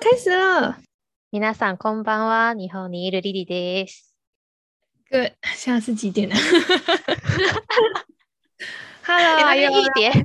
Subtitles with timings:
[0.00, 0.76] 开始了。
[1.30, 2.54] 皆さんこんばんは。
[2.54, 4.14] 日本にいるリリです。
[5.10, 6.36] Good，现在是几点呢？
[9.02, 10.24] Hello，你那边 are you 一点，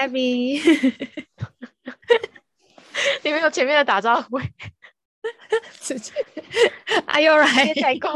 [0.00, 0.60] Abby？
[3.22, 4.40] 你没有前面的打招呼，
[5.80, 6.12] 直接
[7.06, 7.82] Are you 直接 right？
[7.82, 8.08] 代沟。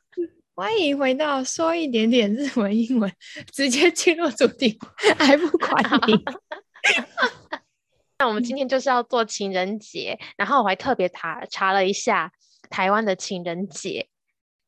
[0.53, 3.11] 欢迎回到说一点点日文、英文，
[3.51, 4.77] 直接进入主题，
[5.17, 6.23] 还不管你。
[8.17, 12.31] 那我们今天就是要做情人节，然后我还特别查查了一下
[12.69, 14.09] 台湾的情人节，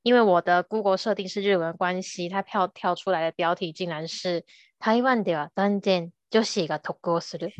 [0.02, 4.44] 因为我的 Google 设定是日文关系，它跳跳出来的标题竟然是
[4.80, 7.52] 台湾では断然女子が得をする，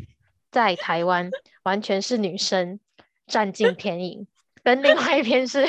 [0.50, 1.30] 在台湾
[1.62, 2.80] 完全是女生
[3.28, 4.26] 占尽便宜，
[4.64, 5.64] 跟另外一篇是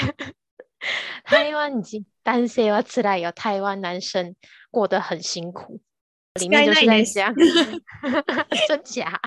[1.23, 4.35] 台湾人男性は辛いよ，台湾男生
[4.71, 5.79] 过得很辛苦，
[6.39, 7.35] 里面就是在讲
[8.67, 9.21] 真假。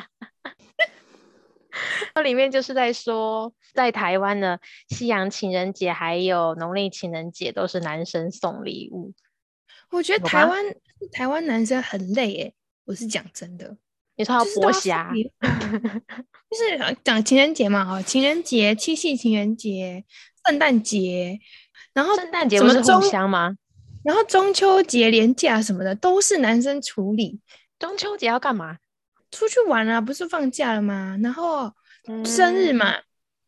[2.14, 9.14] 它 里面就是在说，在台湾呢，西洋情人节还有农历情人节都是男生送礼物。
[9.92, 10.64] 我觉得台湾
[11.12, 12.54] 台湾男生很累诶，
[12.86, 13.78] 我是讲真的。
[14.16, 20.06] 你说剥虾， 就是呃讲情人节嘛，哈，情人节、七夕情人节、
[20.46, 21.40] 圣诞节，
[21.94, 23.56] 然后圣诞节不是中相吗？
[24.04, 27.40] 然后中秋节连假什么的都是男生处理。
[27.80, 28.78] 中秋节要干嘛？
[29.34, 31.18] 出去玩啊，不是放假了吗？
[31.22, 31.72] 然后
[32.24, 32.96] 生日嗯，嘛，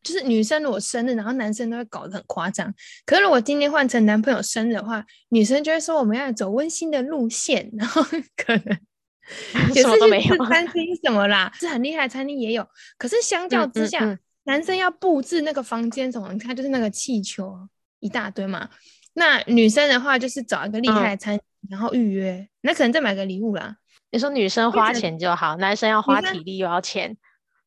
[0.02, 2.74] 就是女生如果生日，然后男生都会搞得很夸张。
[3.06, 8.02] 可是如果今天换成男朋友生日的话，女生就会说我们要走温馨的路线，然后
[8.36, 8.80] 可能
[9.76, 10.36] 也什是没有。
[10.36, 12.68] 吃餐厅什么啦，是很厉害的餐厅也有。
[12.98, 17.56] 可是相较嗯之下，嗯嗯男生要布置那个房间什么，你看就是那个气球
[18.00, 18.70] 一大堆嘛。
[19.14, 23.78] 那女生的话就是找一个厉害的餐厅，然后预约，那可能再买个礼物啦。
[24.16, 27.18] 你说女生花钱就好，男生要花生体力又要钱。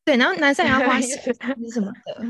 [0.02, 1.34] 对，然后男生还要花时间
[1.70, 2.24] 什么的。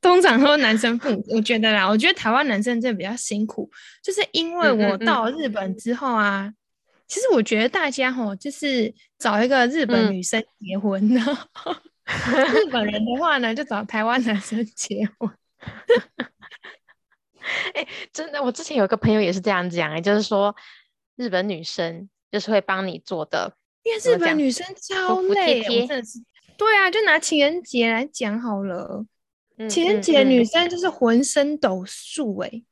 [0.00, 3.70] 通常说男生不，我觉得啦，我觉得台湾男生真的比较辛苦，
[4.02, 6.52] 就是因为我到日本之后啊，
[7.06, 11.32] 其实我觉得大家吼，就是找一个日本嗯女生结婚， 然后
[12.52, 15.30] 日本人的话呢，就找台湾男生结婚。
[17.74, 20.52] 哎真的，我之前有一个朋友也是这样讲、欸，就是说
[21.14, 23.50] 日本女生就是会帮你做的，
[23.82, 26.18] 因为日本女生超服服帖累，真的是。
[26.58, 29.06] 对啊，就拿情人节来讲好了，
[29.56, 32.62] 嗯情人嗯节女嗯生就是浑身抖数哎、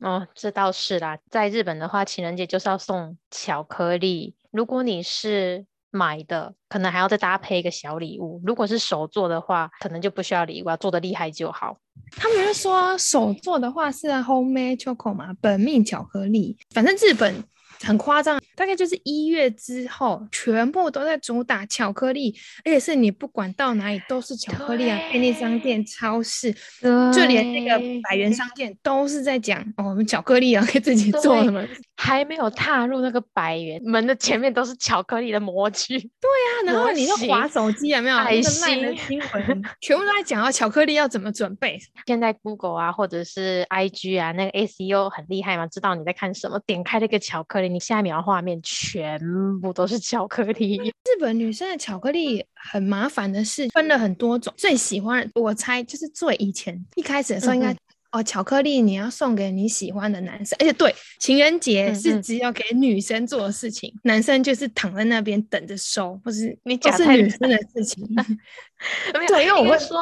[0.00, 1.16] 哦，这倒是啦。
[1.30, 4.34] 在日本的话，情人节就是要送巧克力。
[4.50, 8.42] 如果你是买的，可能还要再搭配一个小礼物。
[8.44, 11.78] 如果是手做的话，可能就不需要礼物要，做的厉害就好。
[12.16, 16.56] 他们就说手做的话是 homemade chocolate 嘛，本命巧克力。
[16.70, 17.44] 反正日本
[17.82, 22.34] 很夸张，大概就是一月之后，全部都在主打巧克力，
[22.64, 27.78] 而且是你不管到哪里都是巧克力啊，便利商店、超市，就连那个
[28.08, 31.66] 百元商店都是在讲哦，我们巧克力啊可以自己做对什么。
[32.04, 35.96] 还没有踏入那个百元门的前面，都是巧克力的模具。
[36.20, 38.16] 对啊，然后你就滑型手机有没有？
[38.16, 41.78] 爱那个烂的心新闻 全部都在讲哦，巧克力要怎么准备。
[42.08, 49.20] 现在 Google 啊，或者是 IG 啊，那个 SEO 很厉害嘛，知道你在看什么，点开那个巧克力，你下一秒画面全
[49.60, 50.78] 部都是巧克力。
[50.78, 57.76] 日本女生的巧克力很麻烦的是分了很多种，最喜欢我猜就是最以前一开始的时候应该、嗯
[58.12, 68.06] 哦，巧克力你要送给你喜欢的男生，而且对情人节是只有给女生做的事情，男生就是躺在那边等着收，或是你讲太女生的事情。
[69.12, 69.96] 对因为我会说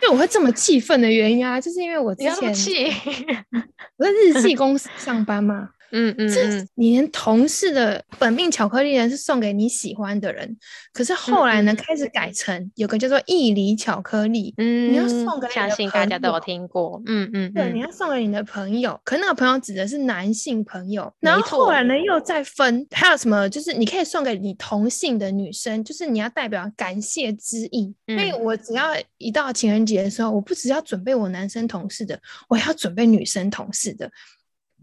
[0.00, 2.22] 对，我会这么气愤的原因啊，就是因为我之
[2.54, 2.92] 前，
[3.96, 10.56] 我在日系公司上班嘛，嗯嗯你连同事的本命巧克力呢是送给你喜欢的人，
[10.92, 17.96] 可是后来呢、开始改成有个叫做义理巧克力，嗯，你要送给你的相信大朋家都有友听过，嗯嗯对，你嗯，要。
[17.96, 27.94] 送给你的朋友，可那个朋友指的是男性朋友，然没后后来呢又再分，还有什么就是你可以送给你同性的女生，就是你要代表感谢之意。
[28.06, 28.44] 所以嗯。
[28.44, 34.10] 我只要一到情人节的时候，我不只要准备我男生同事的，我还要准备女生同事的。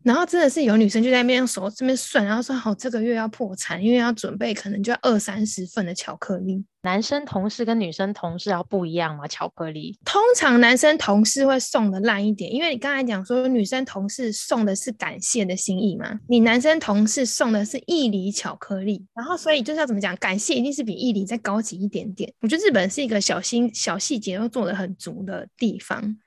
[0.03, 6.63] 然后真的是有女生就在那边用手这边算，然后说好这个月要破产，因为要准备可能就要二三十份的巧克力。
[6.81, 9.25] 男生同事跟女生同事要不一样吗？
[9.25, 22.29] 巧克力，通常男生同事会送的烂一点，因为你刚才讲说女生同事送的是感谢的心意嘛，你男生同事送的是义理巧克力，然后所以就是要怎么讲，感谢一定是比义理再高级一点点。
[22.41, 26.17] 我觉得日本是一个小心小细节都做的很足的地方。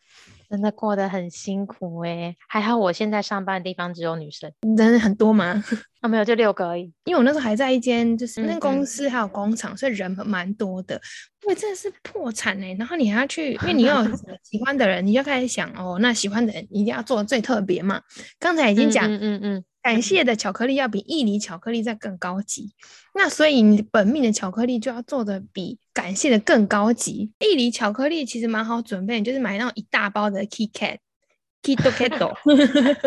[0.48, 5.62] 真的过得很辛苦哎，还好我现在上班的地方只有女生，人很多吗？
[6.00, 6.93] 啊，没有，就六个而已。
[7.04, 11.00] 因为我那时候还在一间就是那嗯公司还有工厂，所以人蛮多的。
[11.43, 13.94] 因为真的是破产哎、然后你还要去，因为你有
[14.43, 18.00] 喜欢的人，你就开始想哦，那喜欢的人一定要做的最特别嘛。
[18.38, 22.73] 刚才已经讲，嗯嗯嗯，感谢的巧克力要比意梨巧克力再更高级，
[23.15, 27.31] 那所以你本命的巧克力就要做的比感谢的更高级。
[27.38, 30.99] 意梨巧克力其实蛮好准备，你就是买那种一大包的 KitKat。
[31.62, 32.33] Kito Kato，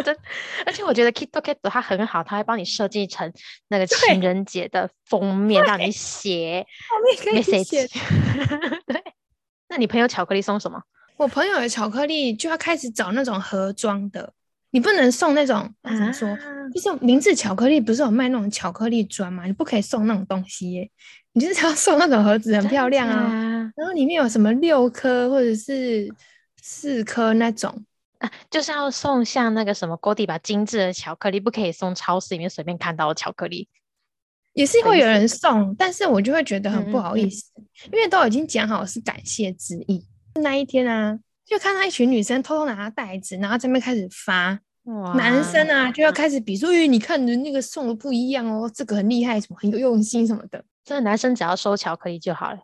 [0.03, 0.17] 真，
[0.65, 3.31] 而且我觉得 Kito Kito 它很好，它会帮你设计成
[3.69, 6.65] 那个情人节的封面，让你写
[7.25, 7.89] message。
[8.85, 9.03] 对，
[9.69, 10.81] 那你朋友巧克力送什么？
[11.15, 14.33] 我朋友的巧克力就要开始找那种盒装的，
[14.71, 16.27] 你不能送那种那怎么说？
[16.27, 19.45] 啊就是明治巧克力不是有卖那种巧克力砖吗？
[19.45, 20.89] 你不可以送那种东西耶，
[21.33, 23.15] 你就是要送那种盒子，很漂亮啊。
[23.15, 23.71] 啊！
[23.75, 26.13] 然后里面有什么六颗或者是
[26.61, 27.85] 四颗那种，
[28.19, 33.67] 啊，就是要送像那个什么 Godiva 精致的巧克力，不可以送超市里面随便看到的巧克力。
[34.53, 37.51] 也是会有人送，但是我就会觉得很不好意思，
[37.91, 40.05] 因为都已经讲好是感谢之意。
[40.41, 44.59] 那一天啊，就看到一群女生偷偷拿着袋子，然后这边开始发。
[45.15, 50.63] 男生啊，就要开始比说，哎，你看人那个送的不一样哦，这个很厉害，什么很有用心什么的。
[50.83, 52.57] 所以男生只要收巧克力就好了。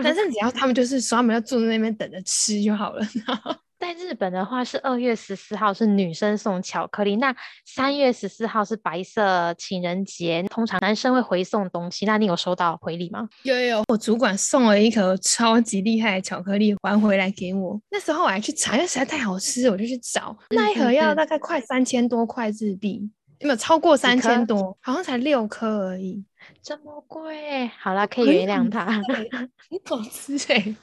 [0.00, 3.04] 男生只要他们就是说他们要坐在那边等着吃就好了。
[3.78, 7.34] 在日本的话是二月十四号是女生送巧克力，那
[7.64, 12.06] 三月十四号是白色情人节，通常男生会回送东西。
[12.06, 13.28] 那你有收到回礼吗？
[13.42, 17.80] 有有有，我主管送了一盒超级厉害的巧克力还回来给我。
[17.90, 20.36] 那时候我还去查，因为实在太好吃，我就去找。
[20.50, 24.76] 那一盒要大概快三千多块日币，有没有超过三千多？
[24.80, 26.24] 好像才六颗而已。
[26.62, 29.02] 这么贵，好啦，可以原谅他。
[29.02, 29.48] 对很
[29.84, 30.74] 好吃哎、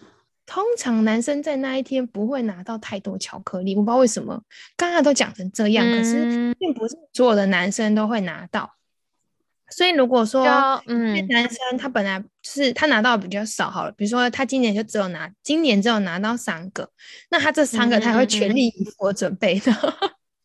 [0.53, 4.39] 通常男生在那一天不会拿到太多巧克力，我不知道为什么。
[4.77, 8.71] 刚刚都讲成这样，可是嗯并不是所有的男生都会拿到。
[9.71, 10.45] 所以如果说
[10.85, 16.87] 嗯男生他本来就是他拿到比较少好了，比如说他今年就只有拿今年只有拿到三个，
[17.31, 19.73] 那他这三个他也会全力以赴地准备的。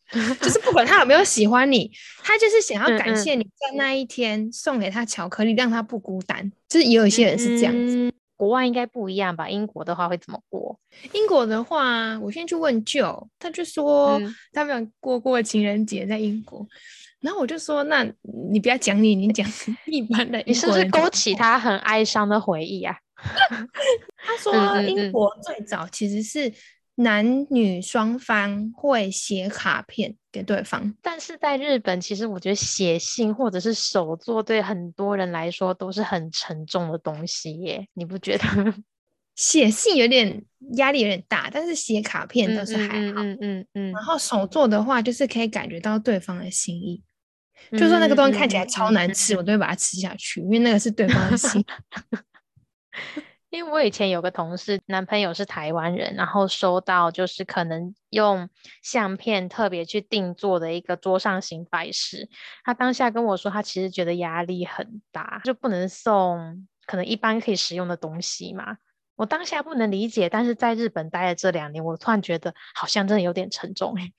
[0.41, 1.91] 就是不管他有没有喜欢你，
[2.23, 6.51] 他就是想要感谢你在那一天送给他巧克力，让他不孤单。
[6.67, 8.11] 就是也有一些人是这样子。
[8.39, 9.49] 嗯国外应该不一样吧？
[9.49, 10.79] 英国的话会怎么过？
[11.11, 16.65] 英国的话，我先去问舅，他就说嗯他没有过过情人节在英国。
[17.19, 18.09] 然后我就说，那
[18.51, 19.45] 你不要讲你，你讲
[19.87, 22.95] 一般的你是不是勾起他很哀伤的回忆啊？
[24.15, 24.53] 他说
[24.83, 26.49] 英嗯国最早其实是
[27.01, 30.93] 男女双方会写卡片给对方。
[31.01, 38.43] 但是在日本，其实我觉得写信或者是手作对很多人来说都是很沉重的东西耶，你不觉得？
[39.35, 40.43] 写信有点
[40.73, 43.21] 压力有点大，但是写卡片倒是还好。
[43.23, 47.01] 嗯嗯嗯然后手作的话，就是可以感觉到对方的心意。
[47.71, 51.63] 就算那个东西看起来超难吃，我都会把它吃下去，因为那个是对方的心。
[53.49, 58.47] 因为我以前有个同事，男朋友是台湾人，然后收到就是可能用
[58.83, 62.29] 相片特别去定做的一个桌上型摆饰，
[62.63, 68.77] 他当下跟我说，他其实觉得压力很大，就不能送可能一般可以使用的东西嘛。
[69.15, 74.13] 我当下不能理解，但是在日本待了这两年，我突然觉得好像真的有点沉重欸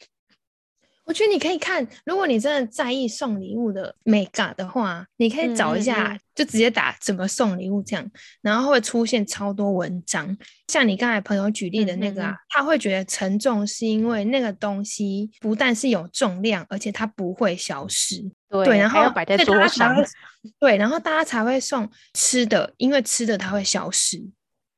[1.11, 10.38] 我觉得你可以看，如果你真的在意送礼物的美感的话，你可以找一下，嗯就直接打怎么送礼物这样，然后会出现超多文章。
[10.69, 18.23] 像你刚才朋友举例的那个啊，他会觉得沉重是因为那个东西不但是有重量，而且它不会消失。
[18.49, 19.93] 对对，然后摆在桌上。
[20.61, 24.23] 对，然后大家才会送吃的，因为吃的它会消失。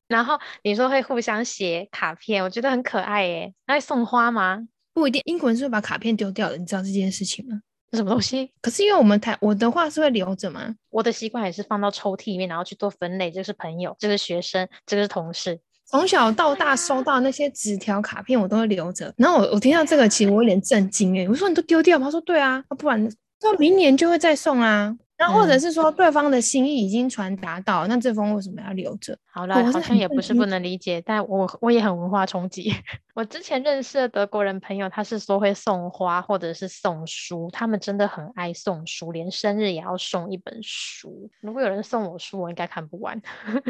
[0.09, 3.53] 然后你说会互相写卡片，我觉得很可爱耶。
[3.67, 4.67] 那会送花吗？
[4.95, 7.61] 不一定，英国人是会把卡片丢掉的，你知道这件事情吗？
[7.93, 8.51] 是什么东西？
[8.63, 13.31] 可是因为我们台我的话是会留着嘛，我的习惯也是放到抽屉里面，然后去做分类。
[13.31, 15.61] 这个是朋友，这个是学生，这个是同事。
[15.87, 19.13] 从小到大收到那些纸条卡片，我都会留着。
[19.19, 22.07] 然后我我听到这个，其实我有点震惊诶、我说你都丢掉吗？
[22.07, 23.07] 他说对啊，啊不然
[23.41, 24.97] 到明年就会再送啊。
[25.23, 29.17] 然后或者嗯是说对方的心意已经传达到，那这封为什么要留着？
[29.33, 32.75] 好了，好像也不是不能理解，但我我也很文化冲击。
[33.15, 41.31] 我之前认识的德国人朋友，他是说会送花或者是送书，他们真的很爱送书，连生日也要送一本书。
[41.41, 43.23] 如果有人送我书，我应该看不完。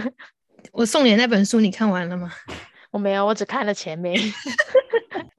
[0.72, 2.32] 我送你那本书你看完了吗？
[2.90, 4.18] 我没有，我只看了前面。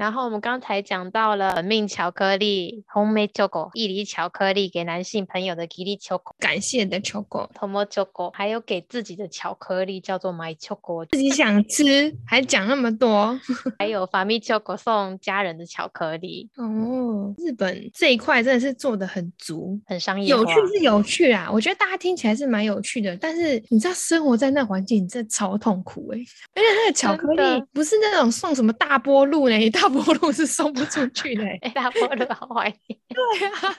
[0.04, 13.40] 然后我们刚才讲到了本命巧克力 （homemade choco）、伊犁巧克力给男性朋友的吉利巧克力感谢的 choco，（tomo choco），还有给自己的巧克力叫做 my choco，自己想吃还讲那么多
[13.80, 17.34] 还有 fami choco 送家人的巧克力，哦。
[17.38, 20.28] 日本这一块真的是做的很足，很商业。
[20.28, 26.18] 有趣是有趣啊，我觉得大家听起来是蛮有趣的，但是你知道生活在那环境，你真的超痛苦哎、
[26.54, 33.00] 而且那个巧克力不是那种送什么大波路呢， 大波路是送不出去的、 大菠萝好怀念。
[33.10, 33.78] 对啊，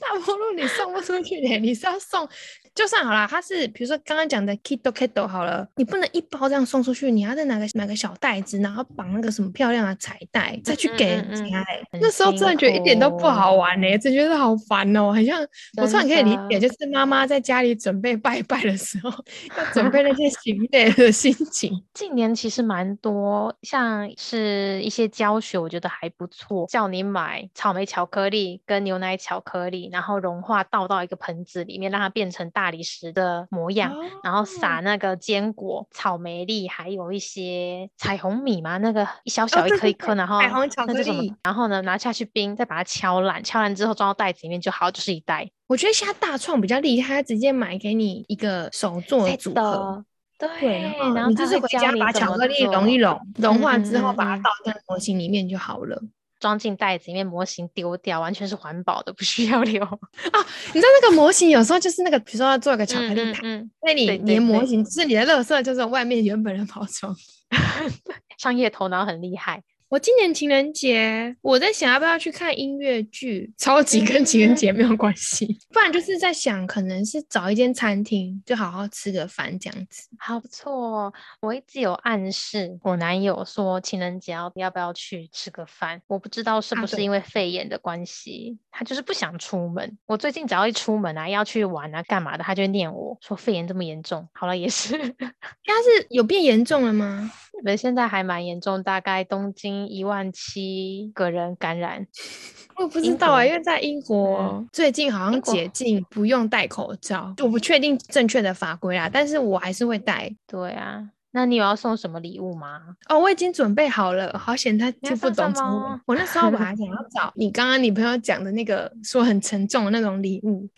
[0.00, 2.28] 大波路你送不出去的，你是要送，
[2.74, 11.84] 就算好啦，它是比如说刚刚讲的 Kido Kido 好了，你不能一包这样送出去，你要再拿个买个小袋子，然后绑那个什么漂亮的彩带，再去嗯给人嗯嗯家、欸。
[11.92, 15.40] 很那时候真的觉得一点都不好玩呢、真觉得好烦哦、很像
[15.76, 19.10] 我突然可以理解，就是妈妈在家里准备拜拜的时候，
[19.56, 21.84] 要准备那些行类的心情。
[21.92, 41.32] 近年其实蛮多，像是一些教学，我觉得还不错，叫你买草莓巧克力跟牛奶巧克力，然后融化倒到一个盆子里面，让它变成大理石的模样，然后撒哦那个坚果、草莓粒，还有一些彩虹米嘛，那个一小小一颗一颗，对然后彩虹巧克力？
[41.44, 45.48] 然后呢拿下去冰，再把它敲烂，敲烂之后装到袋子里面就好，就是一袋。
[45.68, 50.04] 我觉得现在大创比较厉害，他直接买给你一个手做的组合。
[50.38, 56.02] 对，然然后你就是回家把巧克力融一融，融化嗯之后把它倒在模型里面就好了。
[56.40, 59.98] 装进袋子里面，模型丢掉，完全是环保的，不需要留啊。
[60.72, 67.14] 你知道那个模型有时候就是那个，比如说要做一个巧克力塔，嗯嗯嗯那你对对你的模型就是你的垃圾，就是外面原本的包装。
[68.38, 69.62] 商业头脑很厉害。
[69.90, 80.08] 我今年情人节，我在想要不要去看音乐剧，超级跟情人节没有关系， 不然就是在想，可能是找一间餐厅，就好好吃个饭这样子。
[80.16, 89.98] 好不错哦，我一直有暗示我男友说情人节要要不要去吃个饭，我不知道是不是因为肺炎的关系，他就是不想出门。
[90.06, 94.28] 我最近只要一出门啊，要去玩啊，干嘛的，他就念我说肺炎这么严重。
[94.34, 97.32] 好了，也是，他是有变严重了吗？
[97.60, 102.06] 日本现在还蛮严重，大概东京一万七个人感染。
[102.76, 110.34] 我不知道啊、因为在英国、最近好像解禁不用戴口罩，我不确定正确的法规啦，但是我还是会戴。
[110.46, 112.80] 对啊，那你有要送什么礼物吗？
[113.08, 116.00] 哦，我已经准备好了，好险他听不懂中文。
[116.06, 120.68] 我那时候本来想要 找你刚刚你朋友讲的那个说很沉重的那种礼物，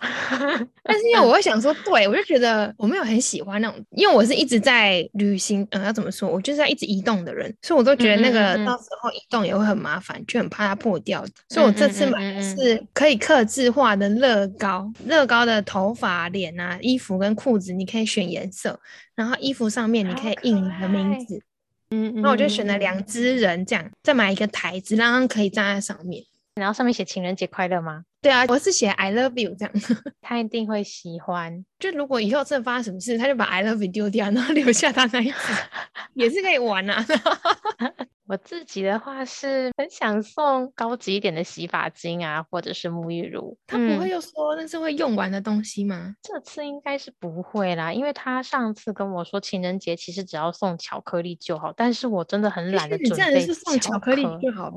[0.85, 11.25] 但是因为我会想说，对我就觉得我没有很喜欢那种，因为我是一直在旅行，呃，要怎么说，我就是要一直移动的人，所以我都觉得那嗯嗯嗯嗯个到时候移动也会很麻烦，就很怕它破掉。
[11.49, 18.79] 所以我这次买的嗯嗯嗯嗯是可以刻字化的乐高，乐高的头发、脸啊、衣服跟裤子，你可以选颜色，
[19.15, 21.43] 然后衣服上面你可以印你的名字。
[21.91, 26.25] 嗯，那我就选了嗯，两只人，这样再买一个台子，让他可以站在上面。
[26.55, 28.05] 然后上面写情人节快乐吗？
[28.21, 29.75] 对啊，我是写 I love you 这样。
[30.21, 31.65] 他一定会喜欢。
[31.79, 35.37] 就如果以后真的发生什么事，他就把 I love you 丢掉，然后留下他那一只，
[36.15, 37.05] 也是可以玩啊。
[38.33, 43.59] 我自己的话是很想送高级一点的洗发精啊，或者是沐浴乳。
[43.67, 46.15] 他不会嗯又说那是会用完的东西吗？
[46.23, 54.77] 这次应该是不会啦，因为他上次跟我说情人节其实只要送巧克力就好，但是我真的很其懒得准备你真的备是送巧克力就好了。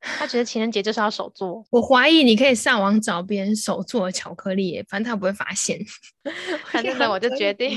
[0.00, 5.80] 他觉得情人节就是要手做，我怀疑你可以上网找别人手做的巧克力，反正他不会发现。
[6.70, 7.76] 反正呢， 我就决定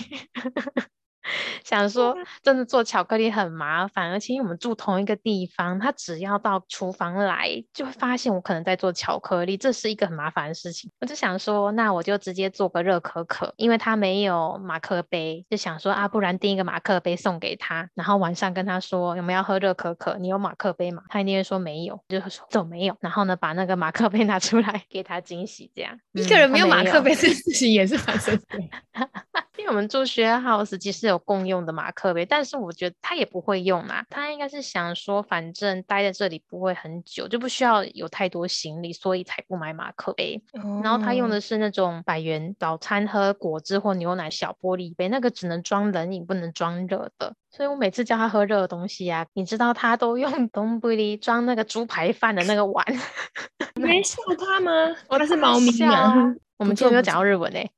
[1.63, 10.91] 想说，真的做巧克力很麻烦，而且因为我们住同一个地方，他只要到厨房来，就会发现我可能在做巧克力，这是一个很麻烦的事情。
[11.00, 21.01] 我就想说，那我就直接做个热可可，因为他没有马克杯，就想说啊，不然订一个马克杯送给他，然后晚上跟他说有没有要喝热可可，你有马克杯吗？
[21.10, 22.96] 他一定会说没有，就是说怎么没有？
[23.00, 29.10] 然后呢，把那个马克杯拿出来 给他惊喜，这样一个人没有马克杯这件事情也是蛮神奇的。
[29.57, 40.41] 因为我们住学 house 其实有共用的马克杯，但是我觉得他也不会用啊，他应该是想说，反正待在这里不会很久，就不需要有太多行李，所以才不买马克杯。
[40.83, 47.33] 然后他用哦的是那种百元早餐喝果汁或牛奶小玻璃杯，那个只能装冷饮，不能装热的。
[47.50, 52.85] 所以我每次叫他喝热的东西啊，你知道他都用东布里装那个猪排饭的那个碗。
[53.75, 54.71] 你没笑他吗？
[55.07, 56.35] 我他是大猫咪啊？
[56.57, 57.69] 我们今天没有不错不错讲到日文诶、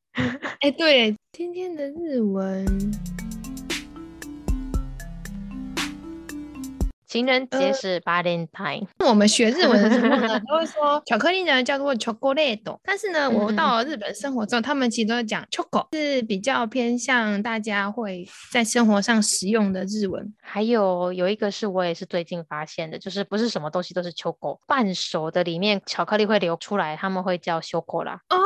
[0.61, 2.65] 哎，对，今天的日文。
[7.07, 8.85] 情人节是 Valentine。
[8.99, 20.33] 我们学日文的时候呢， 都会说巧克力呢叫做 chocolate，但是呢，我到了日本生活之后，他们其实都讲 choco，是比较偏向大家会在生活上使用的日文。
[20.41, 28.19] 还有有一个是我也是最近发现的，就是不是什么东西都是 choco，半熟的里面巧克力会流出来，他们会叫 choco 啦。
[28.29, 28.37] 哦，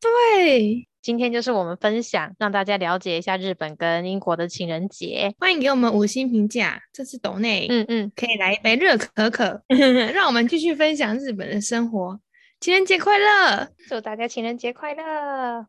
[0.00, 0.86] 对。
[1.02, 5.34] 今天就是我们分享，让大家了解一下日本跟英国的情人节。
[5.38, 9.62] 欢迎给我们五星评价，这次抖内，嗯嗯，可以来一杯热可可，
[10.12, 12.20] 让我们继续分享日本的生活。
[12.60, 13.70] 情人节快乐！
[13.88, 15.66] 祝大家情人节快乐！